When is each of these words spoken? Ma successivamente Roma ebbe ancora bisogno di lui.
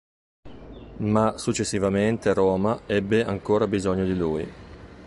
Ma 1.01 1.37
successivamente 1.37 2.33
Roma 2.33 2.81
ebbe 2.87 3.23
ancora 3.23 3.67
bisogno 3.67 4.03
di 4.03 4.15
lui. 4.17 4.51